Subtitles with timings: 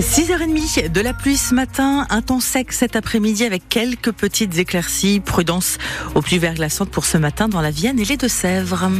[0.00, 5.18] 6h30 de la pluie ce matin, un temps sec cet après-midi avec quelques petites éclaircies.
[5.18, 5.78] Prudence
[6.14, 8.90] au plus verglaçante pour ce matin dans la Vienne et les Deux-Sèvres.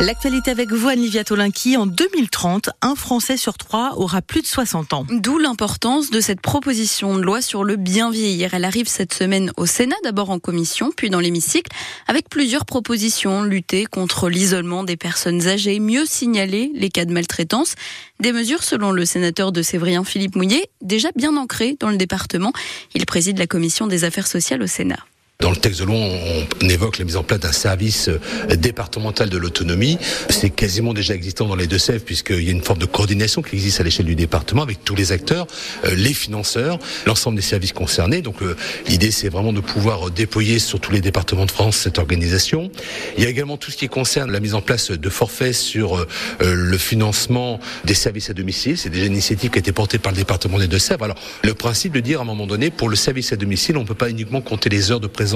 [0.00, 1.76] L'actualité avec vous, Anivia Tolinki.
[1.76, 5.04] En 2030, un Français sur trois aura plus de 60 ans.
[5.10, 8.54] D'où l'importance de cette proposition de loi sur le bien vieillir.
[8.54, 11.72] Elle arrive cette semaine au Sénat, d'abord en commission, puis dans l'hémicycle,
[12.06, 13.42] avec plusieurs propositions.
[13.42, 17.74] Lutter contre l'isolement des personnes âgées, mieux signaler les cas de maltraitance.
[18.20, 22.52] Des mesures, selon le sénateur de Sévrien Philippe Mouillet, déjà bien ancrées dans le département.
[22.94, 25.04] Il préside la commission des affaires sociales au Sénat.
[25.40, 29.30] Dans le texte de loi, on, évoque la mise en place d'un service euh, départemental
[29.30, 29.96] de l'autonomie.
[30.30, 33.54] C'est quasiment déjà existant dans les Deux-Sèvres puisqu'il y a une forme de coordination qui
[33.54, 35.46] existe à l'échelle du département avec tous les acteurs,
[35.84, 38.20] euh, les financeurs, l'ensemble des services concernés.
[38.20, 38.56] Donc euh,
[38.88, 42.72] l'idée, c'est vraiment de pouvoir déployer sur tous les départements de France cette organisation.
[43.16, 46.04] Il y a également tout ce qui concerne la mise en place de forfaits sur
[46.40, 48.76] le financement des services à domicile.
[48.76, 51.04] C'est déjà une initiative qui a été portée par le département des Deux-Sèvres.
[51.04, 53.82] Alors le principe de dire à un moment donné, pour le service à domicile, on
[53.82, 55.27] ne peut pas uniquement compter les heures de présence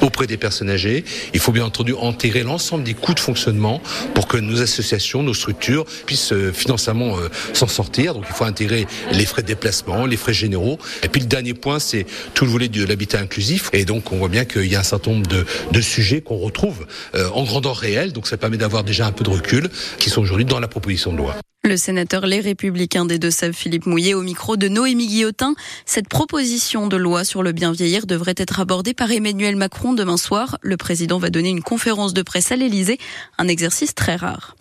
[0.00, 1.04] auprès des personnes âgées.
[1.32, 3.80] Il faut bien entendu enterrer l'ensemble des coûts de fonctionnement
[4.14, 8.14] pour que nos associations, nos structures puissent euh, financièrement euh, s'en sortir.
[8.14, 10.78] Donc il faut intégrer les frais de déplacement, les frais généraux.
[11.02, 13.70] Et puis le dernier point, c'est tout le volet de l'habitat inclusif.
[13.72, 16.86] Et donc on voit bien qu'il y a un certain nombre de, sujets qu'on retrouve
[17.14, 18.12] euh, en grandeur réelle.
[18.12, 21.12] Donc ça permet d'avoir déjà un peu de recul qui sont aujourd'hui dans la proposition
[21.12, 21.36] de loi.
[21.66, 25.54] Le sénateur Les Républicains des Deux-Sèvres, Philippe Mouillet, au micro de Noémie Guillotin.
[25.86, 30.18] Cette proposition de loi sur le bien vieillir devrait être abordée par Emmanuel Macron demain
[30.18, 30.58] soir.
[30.60, 32.98] Le président va donner une conférence de presse à l'Elysée,
[33.38, 34.56] un exercice très rare.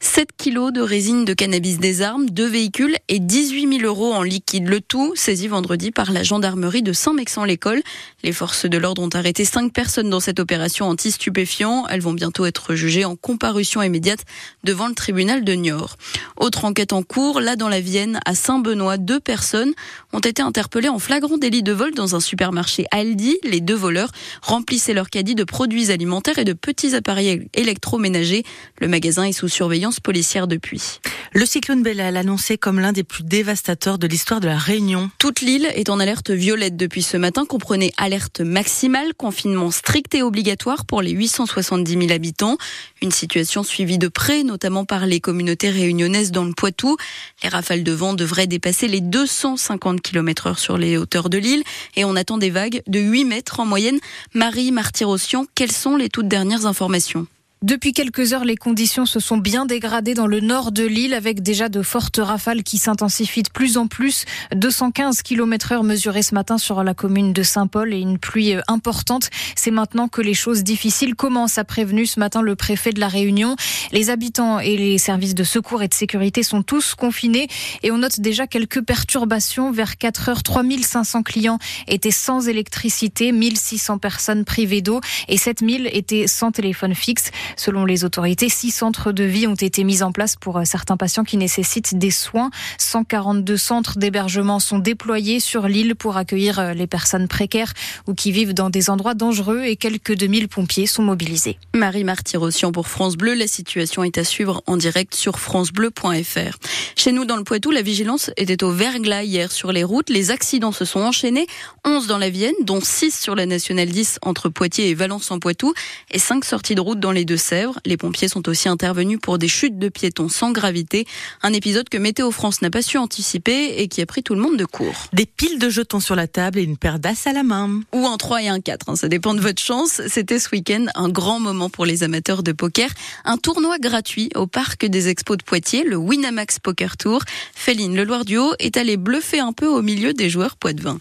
[0.00, 4.22] 7 kilos de résine de cannabis des armes, deux véhicules et 18 000 euros en
[4.22, 4.68] liquide.
[4.68, 7.82] Le tout saisi vendredi par la gendarmerie de Saint-Mexan-l'École.
[8.22, 11.86] Les forces de l'ordre ont arrêté cinq personnes dans cette opération anti-stupéfiants.
[11.88, 14.20] Elles vont bientôt être jugées en comparution immédiate
[14.62, 15.96] devant le tribunal de Niort.
[16.36, 19.72] Autre enquête en cours, là dans la Vienne, à Saint-Benoît, deux personnes
[20.12, 23.38] ont été interpellées en flagrant délit de vol dans un supermarché Aldi.
[23.42, 24.10] Les deux voleurs
[24.42, 28.44] remplissaient leur caddie de produits alimentaires et de petits appareils électroménagers.
[28.80, 31.00] Le magasin est sous surveillance policière depuis.
[31.32, 35.10] Le cyclone Bellal annoncé comme l'un des plus dévastateurs de l'histoire de la Réunion.
[35.18, 37.44] Toute l'île est en alerte violette depuis ce matin.
[37.46, 42.56] Comprenez alerte maximale, confinement strict et obligatoire pour les 870 000 habitants.
[43.00, 46.96] Une situation suivie de près, notamment par les communautés réunionnaises dans le Poitou.
[47.42, 51.62] Les rafales de vent devraient dépasser les 250 km heure sur les hauteurs de l'île
[51.96, 53.98] et on attend des vagues de 8 mètres en moyenne.
[54.34, 57.26] Marie Martyrossian, quelles sont les toutes dernières informations?
[57.64, 61.42] Depuis quelques heures, les conditions se sont bien dégradées dans le nord de l'île avec
[61.42, 64.26] déjà de fortes rafales qui s'intensifient de plus en plus.
[64.54, 68.60] 215 km heure mesurés ce matin sur la commune de Saint-Paul et une pluie euh,
[68.68, 69.30] importante.
[69.56, 73.08] C'est maintenant que les choses difficiles commencent, a prévenu ce matin le préfet de la
[73.08, 73.56] Réunion.
[73.92, 77.48] Les habitants et les services de secours et de sécurité sont tous confinés
[77.82, 79.72] et on note déjà quelques perturbations.
[79.72, 81.58] Vers 4 heures, 3500 clients
[81.88, 87.30] étaient sans électricité, 1600 personnes privées d'eau et 7000 étaient sans téléphone fixe.
[87.56, 90.96] Selon les autorités, six centres de vie ont été mis en place pour euh, certains
[90.96, 92.50] patients qui nécessitent des soins.
[92.78, 97.72] 142 centres d'hébergement sont déployés sur l'île pour accueillir euh, les personnes précaires
[98.06, 101.58] ou qui vivent dans des endroits dangereux et quelques 2000 pompiers sont mobilisés.
[101.74, 103.34] Marie Martyrossian pour France Bleu.
[103.34, 106.58] La situation est à suivre en direct sur francebleu.fr.
[106.96, 110.10] Chez nous, dans le Poitou, la vigilance était au verglas hier sur les routes.
[110.10, 111.46] Les accidents se sont enchaînés.
[111.84, 115.38] 11 dans la Vienne, dont 6 sur la nationale 10 entre Poitiers et Valence en
[115.38, 115.74] Poitou
[116.10, 117.36] et 5 sorties de route dans les deux
[117.84, 121.06] Les pompiers sont aussi intervenus pour des chutes de piétons sans gravité.
[121.42, 124.40] Un épisode que Météo France n'a pas su anticiper et qui a pris tout le
[124.40, 125.08] monde de court.
[125.12, 127.80] Des piles de jetons sur la table et une paire d'as à la main.
[127.92, 130.00] Ou un 3 et un 4, hein, ça dépend de votre chance.
[130.08, 132.90] C'était ce week-end un grand moment pour les amateurs de poker.
[133.24, 137.22] Un tournoi gratuit au parc des expos de Poitiers, le Winamax Poker Tour.
[137.54, 140.98] Féline Le Loir du Haut est allé bluffer un peu au milieu des joueurs poitevins.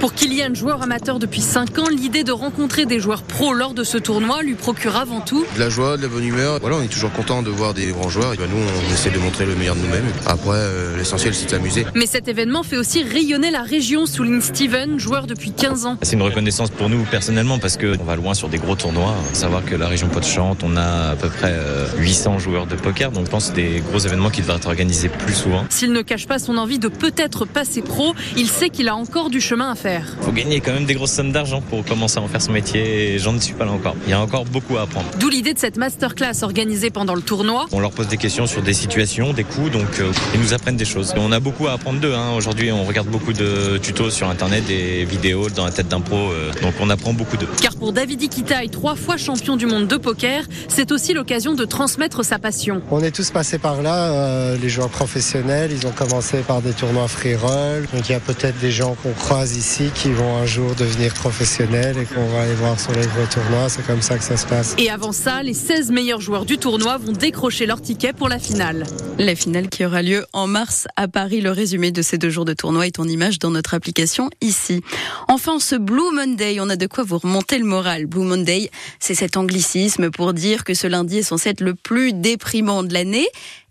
[0.00, 3.82] Pour Kylian, joueur amateur depuis 5 ans, l'idée de rencontrer des joueurs pros lors de
[3.82, 6.58] ce tournoi lui procure avant tout de la joie, de la bonne humeur.
[6.60, 8.34] Voilà, on est toujours content de voir des grands joueurs.
[8.34, 10.04] Et ben nous, on essaie de montrer le meilleur de nous-mêmes.
[10.26, 11.86] Après, euh, l'essentiel, c'est de s'amuser.
[11.94, 15.96] Mais cet événement fait aussi rayonner la région, souligne Steven, joueur depuis 15 ans.
[16.02, 19.14] C'est une reconnaissance pour nous personnellement parce qu'on va loin sur des gros tournois.
[19.32, 21.54] Savoir que la région Poitou-Charentes, on a à peu près
[21.98, 23.12] 800 euh, joueurs de poker.
[23.12, 25.64] Donc je pense que c'est des gros événements qui devraient être organisés plus souvent.
[25.70, 29.30] S'il ne cache pas son envie de peut-être passer pro, il sait qu'il a encore
[29.30, 30.16] du du chemin à faire.
[30.22, 33.12] Faut gagner quand même des grosses sommes d'argent pour commencer à en faire son métier
[33.12, 33.94] et j'en ne suis pas là encore.
[34.06, 35.06] Il y a encore beaucoup à apprendre.
[35.20, 37.66] D'où l'idée de cette masterclass organisée pendant le tournoi.
[37.72, 40.78] On leur pose des questions sur des situations, des coups, donc euh, ils nous apprennent
[40.78, 41.12] des choses.
[41.14, 42.14] Et on a beaucoup à apprendre d'eux.
[42.14, 42.32] Hein.
[42.34, 46.16] Aujourd'hui, on regarde beaucoup de tutos sur internet, des vidéos dans la tête d'un pro,
[46.16, 47.48] euh, donc on apprend beaucoup d'eux.
[47.60, 51.66] Car pour David Ikitaï, trois fois champion du monde de poker, c'est aussi l'occasion de
[51.66, 52.80] transmettre sa passion.
[52.90, 56.72] On est tous passés par là, euh, les joueurs professionnels, ils ont commencé par des
[56.72, 57.86] tournois free roll.
[57.92, 61.12] Donc il y a peut-être des gens qu'on croise ici qui vont un jour devenir
[61.12, 63.68] professionnels et qu'on va aller voir sur les gros tournois.
[63.68, 64.76] C'est comme ça que ça se passe.
[64.78, 68.38] Et avant ça, les 16 meilleurs joueurs du tournoi vont décrocher leur ticket pour la
[68.38, 68.86] finale.
[69.18, 71.40] La finale qui aura lieu en mars à Paris.
[71.40, 74.80] Le résumé de ces deux jours de tournoi est en image dans notre application ici.
[75.26, 78.06] Enfin, ce Blue Monday, on a de quoi vous remonter le moral.
[78.06, 78.70] Blue Monday,
[79.00, 82.94] c'est cet anglicisme pour dire que ce lundi est censé être le plus déprimant de
[82.94, 83.26] l'année.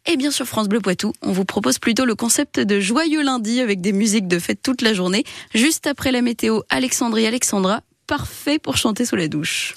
[0.08, 3.60] Et bien sur France Bleu Poitou, on vous propose plutôt le concept de joyeux lundi
[3.60, 5.24] avec des musiques de fête toute la journée.
[5.56, 9.74] Juste après la météo, Alexandrie Alexandra, parfait pour chanter sous la douche.